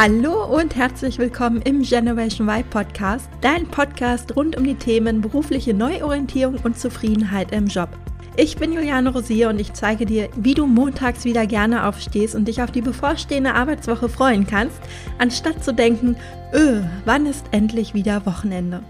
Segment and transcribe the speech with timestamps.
[0.00, 5.74] Hallo und herzlich willkommen im Generation Y Podcast, dein Podcast rund um die Themen berufliche
[5.74, 7.88] Neuorientierung und Zufriedenheit im Job.
[8.36, 12.46] Ich bin Juliane Rosier und ich zeige dir, wie du montags wieder gerne aufstehst und
[12.46, 14.78] dich auf die bevorstehende Arbeitswoche freuen kannst,
[15.18, 16.14] anstatt zu denken,
[16.54, 18.84] öh, wann ist endlich wieder Wochenende?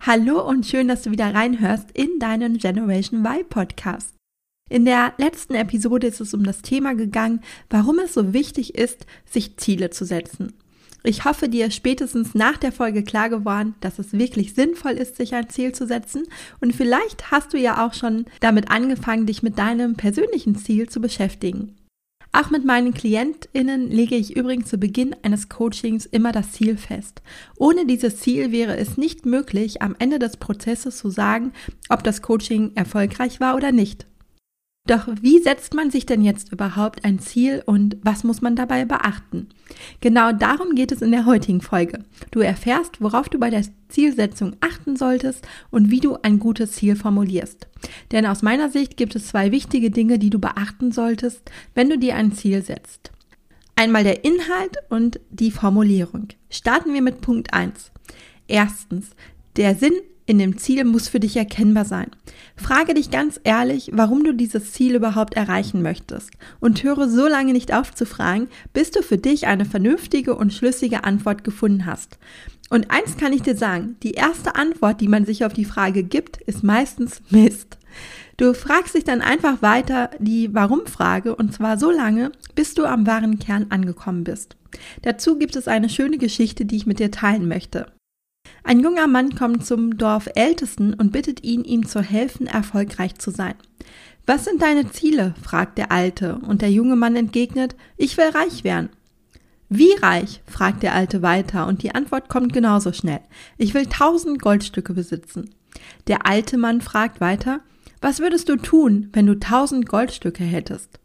[0.00, 4.14] Hallo und schön, dass du wieder reinhörst in deinen Generation Y Podcast.
[4.70, 9.06] In der letzten Episode ist es um das Thema gegangen, warum es so wichtig ist,
[9.30, 10.54] sich Ziele zu setzen.
[11.06, 15.16] Ich hoffe, dir ist spätestens nach der Folge klar geworden, dass es wirklich sinnvoll ist,
[15.16, 16.24] sich ein Ziel zu setzen.
[16.62, 21.02] Und vielleicht hast du ja auch schon damit angefangen, dich mit deinem persönlichen Ziel zu
[21.02, 21.76] beschäftigen.
[22.32, 27.20] Auch mit meinen KlientInnen lege ich übrigens zu Beginn eines Coachings immer das Ziel fest.
[27.58, 31.52] Ohne dieses Ziel wäre es nicht möglich, am Ende des Prozesses zu sagen,
[31.90, 34.06] ob das Coaching erfolgreich war oder nicht.
[34.86, 38.84] Doch wie setzt man sich denn jetzt überhaupt ein Ziel und was muss man dabei
[38.84, 39.48] beachten?
[40.02, 42.04] Genau darum geht es in der heutigen Folge.
[42.30, 46.96] Du erfährst, worauf du bei der Zielsetzung achten solltest und wie du ein gutes Ziel
[46.96, 47.66] formulierst.
[48.12, 51.96] Denn aus meiner Sicht gibt es zwei wichtige Dinge, die du beachten solltest, wenn du
[51.96, 53.10] dir ein Ziel setzt.
[53.76, 56.28] Einmal der Inhalt und die Formulierung.
[56.50, 57.90] Starten wir mit Punkt 1.
[58.48, 59.12] Erstens,
[59.56, 59.94] der Sinn
[60.26, 62.10] in dem Ziel muss für dich erkennbar sein.
[62.56, 67.52] Frage dich ganz ehrlich, warum du dieses Ziel überhaupt erreichen möchtest und höre so lange
[67.52, 72.18] nicht auf zu fragen, bis du für dich eine vernünftige und schlüssige Antwort gefunden hast.
[72.70, 76.02] Und eins kann ich dir sagen, die erste Antwort, die man sich auf die Frage
[76.02, 77.78] gibt, ist meistens Mist.
[78.36, 83.06] Du fragst dich dann einfach weiter die Warum-Frage und zwar so lange, bis du am
[83.06, 84.56] wahren Kern angekommen bist.
[85.02, 87.86] Dazu gibt es eine schöne Geschichte, die ich mit dir teilen möchte.
[88.66, 93.54] Ein junger Mann kommt zum Dorfältesten und bittet ihn, ihm zu helfen, erfolgreich zu sein.
[94.24, 95.34] Was sind deine Ziele?
[95.42, 98.88] fragt der Alte, und der junge Mann entgegnet, ich will reich werden.
[99.68, 100.40] Wie reich?
[100.46, 103.20] fragt der Alte weiter, und die Antwort kommt genauso schnell.
[103.58, 105.50] Ich will tausend Goldstücke besitzen.
[106.06, 107.60] Der alte Mann fragt weiter,
[108.00, 111.00] was würdest du tun, wenn du tausend Goldstücke hättest?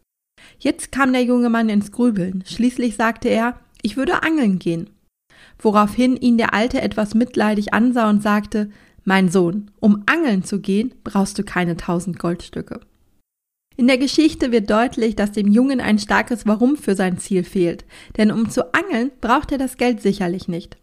[0.58, 2.42] Jetzt kam der junge Mann ins Grübeln.
[2.46, 4.88] Schließlich sagte er, ich würde angeln gehen
[5.58, 8.70] woraufhin ihn der Alte etwas mitleidig ansah und sagte,
[9.04, 12.80] Mein Sohn, um angeln zu gehen, brauchst du keine tausend Goldstücke.
[13.76, 17.84] In der Geschichte wird deutlich, dass dem Jungen ein starkes Warum für sein Ziel fehlt,
[18.18, 20.76] denn um zu angeln, braucht er das Geld sicherlich nicht.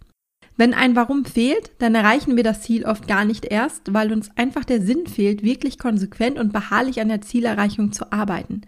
[0.57, 4.31] Wenn ein Warum fehlt, dann erreichen wir das Ziel oft gar nicht erst, weil uns
[4.35, 8.63] einfach der Sinn fehlt, wirklich konsequent und beharrlich an der Zielerreichung zu arbeiten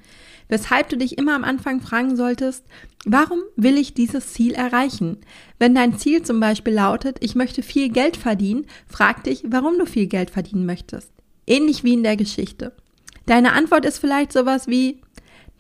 [0.49, 2.65] weshalb du dich immer am Anfang fragen solltest,
[3.05, 5.17] warum will ich dieses Ziel erreichen?
[5.59, 9.85] Wenn dein Ziel zum Beispiel lautet, ich möchte viel Geld verdienen, frag dich, warum du
[9.85, 11.11] viel Geld verdienen möchtest.
[11.47, 12.73] Ähnlich wie in der Geschichte.
[13.25, 15.01] Deine Antwort ist vielleicht sowas wie,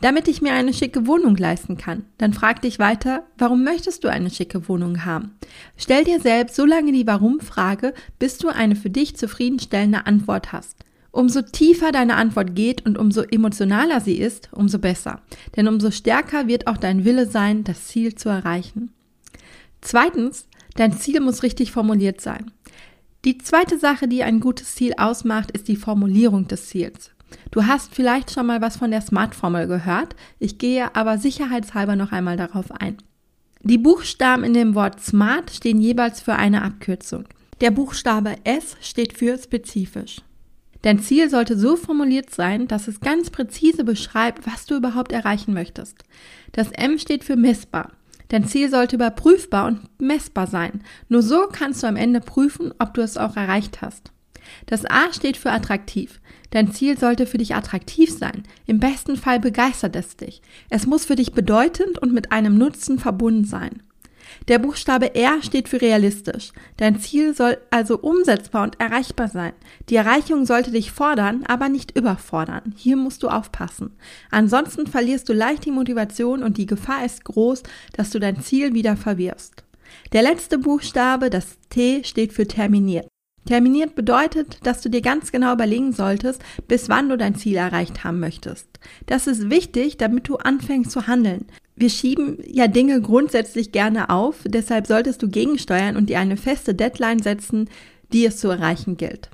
[0.01, 2.05] damit ich mir eine schicke Wohnung leisten kann.
[2.17, 5.35] Dann frag dich weiter, warum möchtest du eine schicke Wohnung haben?
[5.77, 10.77] Stell dir selbst so lange die Warum-Frage, bis du eine für dich zufriedenstellende Antwort hast.
[11.11, 15.21] Umso tiefer deine Antwort geht und umso emotionaler sie ist, umso besser.
[15.55, 18.91] Denn umso stärker wird auch dein Wille sein, das Ziel zu erreichen.
[19.81, 22.51] Zweitens, dein Ziel muss richtig formuliert sein.
[23.25, 27.11] Die zweite Sache, die ein gutes Ziel ausmacht, ist die Formulierung des Ziels.
[27.51, 32.11] Du hast vielleicht schon mal was von der SMART-Formel gehört, ich gehe aber sicherheitshalber noch
[32.11, 32.97] einmal darauf ein.
[33.61, 37.25] Die Buchstaben in dem Wort SMART stehen jeweils für eine Abkürzung.
[37.61, 40.21] Der Buchstabe S steht für spezifisch.
[40.81, 45.53] Dein Ziel sollte so formuliert sein, dass es ganz präzise beschreibt, was du überhaupt erreichen
[45.53, 46.05] möchtest.
[46.53, 47.91] Das M steht für messbar.
[48.29, 50.83] Dein Ziel sollte überprüfbar und messbar sein.
[51.09, 54.13] Nur so kannst du am Ende prüfen, ob du es auch erreicht hast.
[54.65, 56.19] Das A steht für attraktiv.
[56.51, 58.43] Dein Ziel sollte für dich attraktiv sein.
[58.65, 60.41] Im besten Fall begeistert es dich.
[60.69, 63.83] Es muss für dich bedeutend und mit einem Nutzen verbunden sein.
[64.47, 66.51] Der Buchstabe R steht für realistisch.
[66.77, 69.53] Dein Ziel soll also umsetzbar und erreichbar sein.
[69.89, 72.73] Die Erreichung sollte dich fordern, aber nicht überfordern.
[72.75, 73.95] Hier musst du aufpassen.
[74.31, 77.63] Ansonsten verlierst du leicht die Motivation und die Gefahr ist groß,
[77.93, 79.63] dass du dein Ziel wieder verwirfst.
[80.13, 83.07] Der letzte Buchstabe, das T, steht für terminiert.
[83.45, 88.03] Terminiert bedeutet, dass du dir ganz genau überlegen solltest, bis wann du dein Ziel erreicht
[88.03, 88.67] haben möchtest.
[89.05, 91.45] Das ist wichtig, damit du anfängst zu handeln.
[91.75, 96.75] Wir schieben ja Dinge grundsätzlich gerne auf, deshalb solltest du gegensteuern und dir eine feste
[96.75, 97.69] Deadline setzen,
[98.11, 99.29] die es zu erreichen gilt.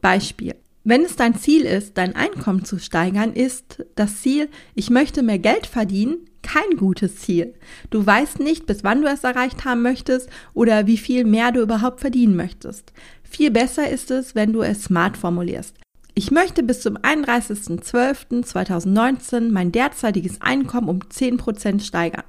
[0.00, 0.54] Beispiel.
[0.84, 5.38] Wenn es dein Ziel ist, dein Einkommen zu steigern, ist das Ziel, ich möchte mehr
[5.38, 7.52] Geld verdienen, kein gutes Ziel.
[7.90, 11.60] Du weißt nicht, bis wann du es erreicht haben möchtest oder wie viel mehr du
[11.60, 12.92] überhaupt verdienen möchtest.
[13.30, 15.74] Viel besser ist es, wenn du es smart formulierst.
[16.14, 22.24] Ich möchte bis zum 31.12.2019 mein derzeitiges Einkommen um 10% steigern.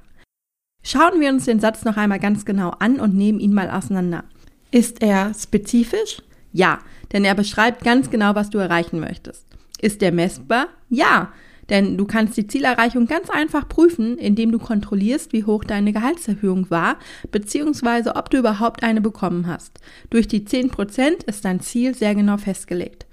[0.82, 4.24] Schauen wir uns den Satz noch einmal ganz genau an und nehmen ihn mal auseinander.
[4.70, 6.22] Ist er spezifisch?
[6.52, 6.78] Ja,
[7.12, 9.46] denn er beschreibt ganz genau, was du erreichen möchtest.
[9.80, 10.68] Ist er messbar?
[10.88, 11.32] Ja,
[11.70, 16.70] denn du kannst die Zielerreichung ganz einfach prüfen, indem du kontrollierst, wie hoch deine Gehaltserhöhung
[16.70, 16.98] war,
[17.30, 19.78] beziehungsweise ob du überhaupt eine bekommen hast.
[20.10, 23.06] Durch die 10% ist dein Ziel sehr genau festgelegt.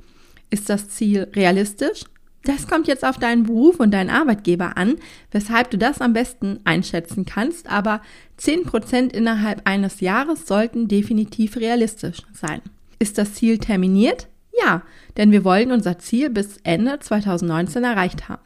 [0.50, 2.04] Ist das Ziel realistisch?
[2.44, 4.96] Das kommt jetzt auf deinen Beruf und deinen Arbeitgeber an,
[5.32, 8.02] weshalb du das am besten einschätzen kannst, aber
[8.40, 12.62] 10% innerhalb eines Jahres sollten definitiv realistisch sein.
[13.00, 14.30] Ist das Ziel terminiert?
[14.60, 14.84] Ja,
[15.18, 18.44] denn wir wollen unser Ziel bis Ende 2019 erreicht haben.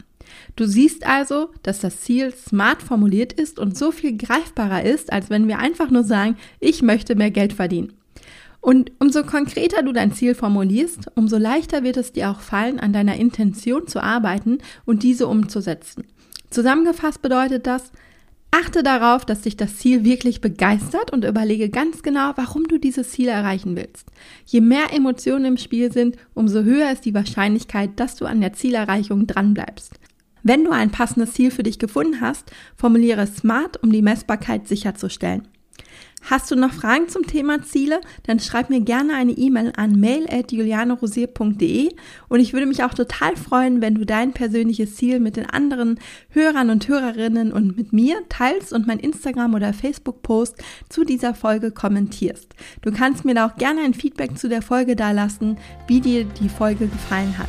[0.56, 5.30] Du siehst also, dass das Ziel smart formuliert ist und so viel greifbarer ist, als
[5.30, 7.92] wenn wir einfach nur sagen, ich möchte mehr Geld verdienen.
[8.60, 12.92] Und umso konkreter du dein Ziel formulierst, umso leichter wird es dir auch fallen, an
[12.92, 16.04] deiner Intention zu arbeiten und diese umzusetzen.
[16.50, 17.90] Zusammengefasst bedeutet das,
[18.52, 23.10] achte darauf, dass dich das Ziel wirklich begeistert und überlege ganz genau, warum du dieses
[23.10, 24.06] Ziel erreichen willst.
[24.46, 28.52] Je mehr Emotionen im Spiel sind, umso höher ist die Wahrscheinlichkeit, dass du an der
[28.52, 29.98] Zielerreichung dranbleibst.
[30.44, 35.48] Wenn du ein passendes Ziel für dich gefunden hast, formuliere smart, um die Messbarkeit sicherzustellen.
[36.22, 38.00] Hast du noch Fragen zum Thema Ziele?
[38.22, 41.90] Dann schreib mir gerne eine E-Mail an mail.julianerosier.de
[42.28, 45.98] und ich würde mich auch total freuen, wenn du dein persönliches Ziel mit den anderen
[46.30, 51.72] Hörern und Hörerinnen und mit mir teilst und mein Instagram- oder Facebook-Post zu dieser Folge
[51.72, 52.54] kommentierst.
[52.82, 55.58] Du kannst mir da auch gerne ein Feedback zu der Folge dalassen,
[55.88, 57.48] wie dir die Folge gefallen hat.